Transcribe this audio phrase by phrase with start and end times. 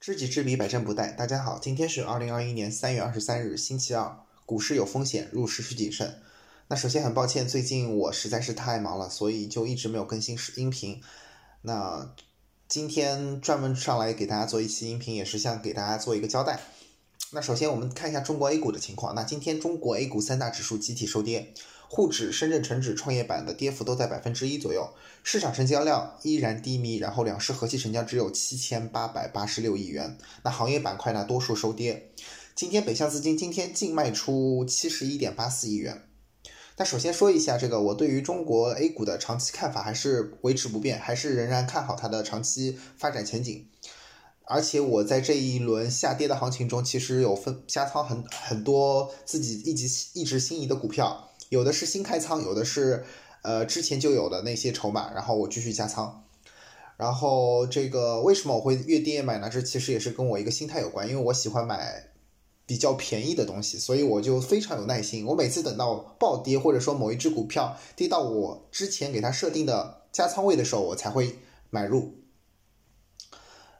[0.00, 1.14] 知己知彼，百战不殆。
[1.14, 4.16] 大家好，今天是二零二一年三月二十三日，星期二。
[4.46, 6.22] 股市有风险，入市需谨慎。
[6.68, 11.02] 那首先很抱歉，最近我实在是太忙了，所以就一直没有更新音频。
[11.60, 12.14] 那
[12.66, 16.60] 今天专门上来给大家做一期音频，也是想给大家做一个交代。
[17.32, 19.14] 那首先我们看一下中国 A 股的情况。
[19.14, 21.52] 那今天中国 A 股三大指数集体收跌。
[21.92, 24.90] 沪指、深圳成指、创业板的跌幅都在百分之一左右，
[25.24, 30.16] 市场成交量依然低迷，然后两市合计成交只有七千八百八十六亿元。
[30.44, 32.12] 那行业板块呢，多数收跌。
[32.54, 36.04] 今天北向资金今天净卖出七十一点八四亿元。
[36.76, 43.66] 那首先说一下这个，我对于中国 A 股的长期看法还是维持不变，还是仍然看好它的长期发展前景。
[44.44, 51.29] 而且我在这一轮下跌的行情中，其实有分加仓很很多自己一直一直心仪的股票。
[51.50, 53.04] 有的是新开仓，有的是
[53.42, 56.24] 呃之前就有的那些筹码，然后我继续加仓。
[56.96, 59.50] 然后这个为什么我会越跌越买呢？
[59.50, 62.12] 这其实也是跟我一个心态有关，因为我喜欢买
[62.66, 65.26] 比较便宜的东西，所以我就非常有耐心。
[65.26, 72.14] 我每次等到暴跌或者说某一只股票跌到我之前给它设定的加仓位的时候，我才会买入。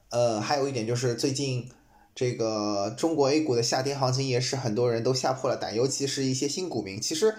[0.08, 1.70] 呃，还有一点就是最近。
[2.12, 7.00] 这个中国 A 股的下跌行情也使很多人都吓破了胆，尤其是一些新股民。
[7.00, 7.34] 其实，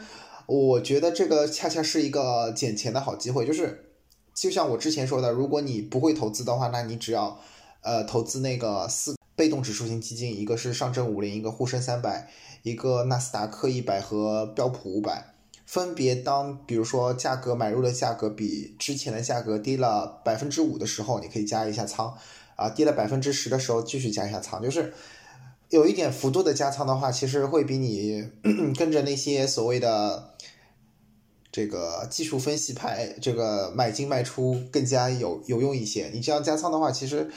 [0.51, 3.45] 我觉得这个恰恰是一个捡钱的好机会。
[3.45, 3.93] 就是，
[4.35, 7.39] 就像我之前说的，如果你不会投资的话，那你只要，
[7.81, 12.29] 呃，投资那个四被动指数型基金，一个是上证五零，一个沪深三百，
[12.63, 15.33] 一个纳斯达克一百和标普五百，
[15.65, 22.13] 分别当比如说价格买入的价格比之前的价格低了百分之五的时候，你可以加一下仓。
[22.57, 24.93] 啊，跌了百分之十的时候，继续加一下仓，就是
[25.69, 28.29] 有一点幅度的加仓的话，其实会比你
[28.77, 30.30] 跟着那些所谓的
[31.51, 36.09] 这个技术分析派这个买进卖出更加有有用一些。
[36.13, 37.29] 你这样加仓的话，其实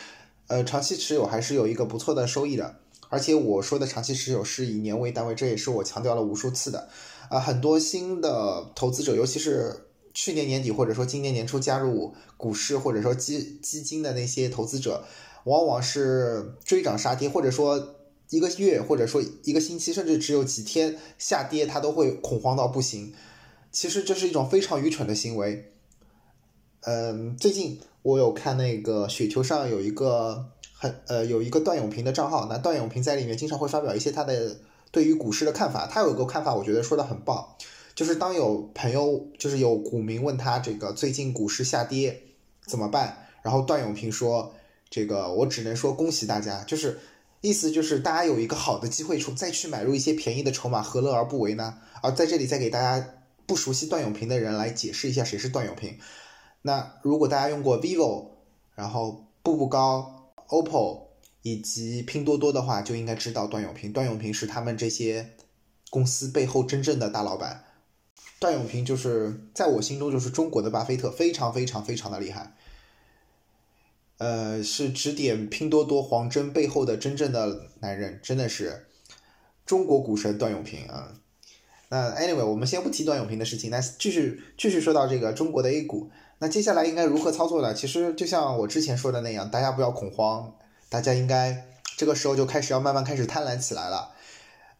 [0.46, 2.76] 呃长期持有还是有一个不错的收益的。
[3.08, 6.88] 而且我说的长期持有是以年为单位，这也是我强调了无数次的。
[7.28, 9.80] 啊，很多新的投资者，尤其是。
[10.16, 15.02] 去年年底或者说今年年初加入股市或者说基基金的那些投资者，
[15.42, 17.96] 往往是追涨杀跌，或者说
[18.30, 23.12] 一个月或者说一个星期，甚至只有几天下跌，他都会恐慌到不行。
[23.74, 25.72] 其实这是一种非常愚蠢的行为。
[26.82, 34.56] 嗯，最近我有看那个雪球上有一个很呃有一个段永平的账号，那段永平在里面经常会发表一些他的
[34.92, 37.44] 对于股市的看法，他有一个看法，我觉得说的很棒。
[37.96, 42.22] 就是当有朋友，就是有股民问他这个最近股市下跌
[42.64, 44.54] 怎么办，然后段永平说
[44.88, 46.98] ：“这个我只能说恭喜大家，就是
[47.40, 53.14] 意思就是大家有一个好的机会出再去买入一些便宜的筹码，何乐而不为呢？”而在这里再给大家
[53.46, 55.98] 不熟悉段永平的人来解释一下谁是段永平。
[56.62, 58.28] 那如果大家用过 vivo，
[58.74, 61.02] 然后步步高、OPPO
[61.42, 63.92] 以及拼多多的话，就应该知道段永平。
[63.92, 65.30] 段永平是他们这些
[65.90, 67.64] 公司背后真正的大老板。
[68.40, 72.54] 段永平就是在我心中就是中国的巴菲特，非常非常非常的厉害。
[74.18, 78.86] 呃，是指点拼多多黄峥背后的真正的男人，真的是
[79.66, 81.20] 中国股神段永平啊。
[81.88, 86.10] 那 anyway，我们先不提段永平的事情，那继续继续说到这个中国的 A 股。
[86.38, 87.72] 那接下来应该如何操作呢？
[87.72, 90.54] 其实就像我之前说的那样，大家不要恐慌，
[90.88, 94.10] 大家应该这个时候就开始要慢慢开始贪婪起来了。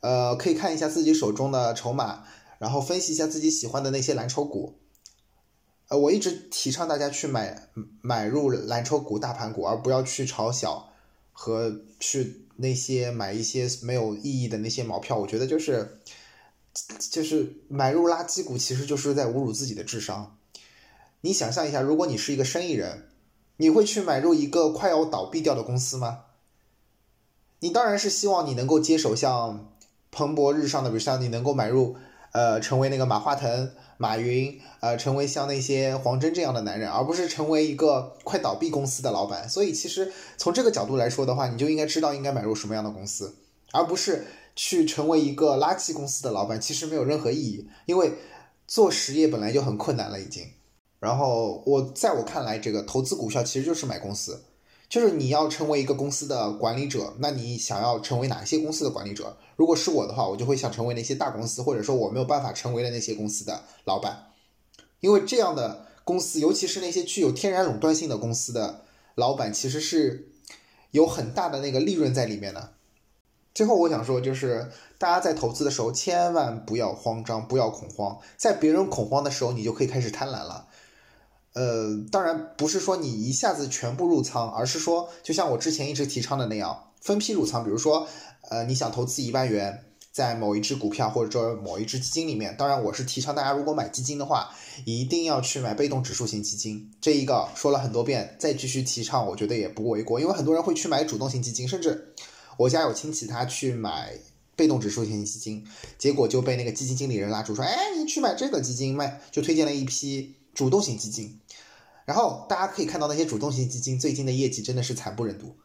[0.00, 2.24] 呃，可以看一下自己手中的筹码。
[2.56, 4.78] 然后分析一下自己喜欢的那些蓝筹股，
[5.88, 7.68] 呃，我一直提倡大家去买
[8.00, 10.88] 买入蓝筹股、大盘股，而不要去炒小
[11.32, 15.18] 和去那些买一些没有意义的那些毛票。
[15.18, 16.00] 我觉得就是
[16.98, 20.36] 就是买入垃圾股，其实就是在侮辱自己的智商。
[21.20, 23.08] 你想象一下，如果你是一个生意人，
[23.56, 26.24] 你会去买入一个快要倒闭掉的公司吗？
[27.60, 29.72] 你当然是希望你能够接手像
[30.10, 31.96] 蓬勃日上的，比如像你能够买入。
[32.32, 39.48] 呃，成为那个马化腾、马云，呃，成为像那些黄峥这样的男人，而不是成为一个快倒闭公司的老板。
[39.48, 43.36] 所以，其实从这个角度来说的话，你就应该知道应该买入什么样的公司，
[43.70, 46.60] 而不是去成为一个垃圾公司的老板。
[46.60, 48.12] 其实没有任何意义，因为
[48.66, 50.46] 做实业本来就很困难了，已经。
[51.00, 54.44] 然后，我在我看来，这个投资股票其实就是买公司。
[54.86, 59.36] 就是你要成为一个公司的管理者，那你想要成为哪些公司的管理者？
[59.56, 64.26] 如果是我的话，我就会想成为那些大公司，或者说我没有办法成为的那些公司的老板，
[65.00, 68.84] 因为这样的公司，尤其是那些具有天然垄断性的公司的
[69.16, 70.28] 老板，其实是
[70.92, 72.73] 有很大的那个利润在里面的。
[73.54, 74.68] 最后我想说，就是
[74.98, 80.66] 大家在投资的时候，千万不要慌张，不要恐慌，在别人恐慌的时候，你就可以开始贪婪了。
[81.52, 87.62] 呃，当然不是说你一下子全部入仓，而是说，就像我之前一直提倡的那样，分批入仓。
[87.62, 88.08] 比如说，
[88.50, 94.50] 呃，你想投资一万元在某一只股票或者说某一只基金里面，当然我是提倡大家如果买基金的话，
[94.84, 96.92] 一定要去买被动指数型基金。
[97.00, 100.18] 这一个说了很多遍，再继续提倡，我觉得也不为过。
[100.18, 102.12] 因为很多人会去买主动型基金，甚至
[102.56, 104.18] 我家有亲戚他去买
[104.56, 105.66] 被动指数型基金，
[105.98, 111.40] 结果就被那个基金经理人拉住说：“哎，你去买这个基金，卖就推荐了一批主动型基金。”
[112.06, 115.56] 然后大家可以看到，那些主动型基金最近的业绩真的是惨不忍睹。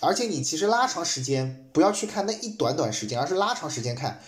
[0.00, 4.20] 而且你其实拉长时间，不要去看那一短短时间，而是拉长时间看，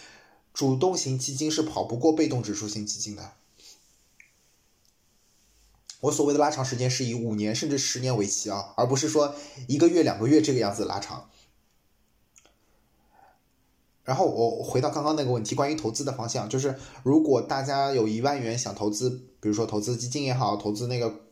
[0.53, 3.33] 主动型基金是跑不过被动指数型基金的。
[6.01, 9.35] 我所谓的拉长时间是以五年甚至十年为期啊，而不是说
[9.69, 11.31] 一个月两个月这个样子拉长。
[14.05, 19.09] 然后我回到刚刚那个问题，关于投资的方向，就是如果大家有一万元想投资，
[19.41, 21.23] 比如说投资基金也好，投资那个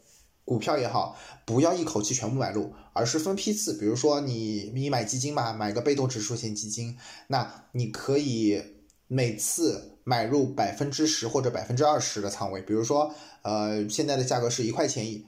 [0.46, 1.14] 股票也好，
[1.44, 3.74] 不要一口气全部买入，而是分批次。
[3.74, 6.96] 比如说你你买基金嘛，买个被动指数型基金，
[7.26, 8.62] 那你可以
[9.06, 12.62] 每次买入百分之十或者百分之二十的仓位。
[12.62, 15.26] 比如说，呃，现在的价格是一块钱一，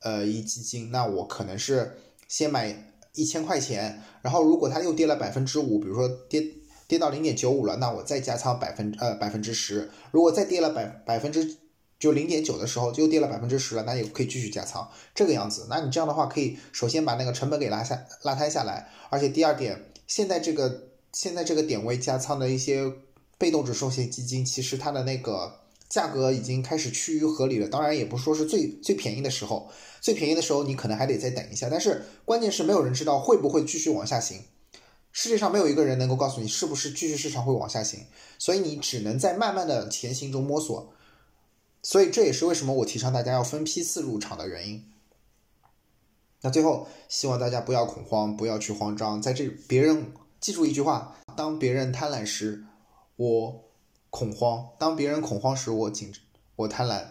[0.00, 6.44] 呃，一基金，那我可能是先买一千块钱，然后如果它又跌了百分之五，比如说跌。
[6.86, 9.90] 跌到零点九五了，那我再加仓百分呃百分之十。
[10.10, 11.56] 如果再跌了百百分之
[11.98, 15.66] 就零点九的时候，就跌了百分之十了，那也可以继续加仓，这个样子。
[15.70, 22.92] 那你这样的话，可以首先把那个成本给拉下拉摊下来，而且第二点，现在这个现在这个点位加仓的一些
[23.38, 27.68] 被动指数型基金，其实它的那个价格已经开始趋于合理了。
[27.68, 29.70] 当然，也不说是最最便宜的时候，
[30.02, 31.68] 最便宜的时候你可能还得再等一下。
[31.70, 34.42] 但是关键是没有人知道会不会继续往下行。
[35.14, 38.04] 世界上没有一个人能够告诉你是不是继续市场会往下行，
[38.36, 40.92] 所以你只能在慢慢的前行中摸索。
[41.84, 44.84] 所以这也是为什么我提倡大家要分批次入场的原因。
[46.40, 49.22] 那最后，希望大家不要恐慌，不要去慌张。
[49.22, 52.64] 在这，别人记住一句话：当别人贪婪时，
[53.14, 53.64] 我
[54.10, 56.12] 恐慌；当别人恐慌时，我紧，
[56.56, 57.04] 我贪婪。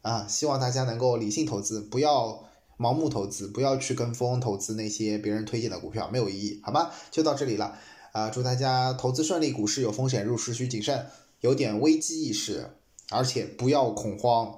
[0.00, 2.48] 啊，希望大家能够理性投资，不要。
[2.82, 6.90] 盲目投资，不要去跟风投资那些别人推荐的股票，没有意义，好吗？
[7.12, 7.78] 就到这里了，
[8.10, 11.06] 啊，祝大家投资顺利，股市有风险，入市需谨慎，
[11.40, 12.70] 有点危机意识，
[13.10, 14.52] 而且不要恐慌，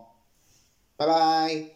[0.96, 1.73] 拜拜。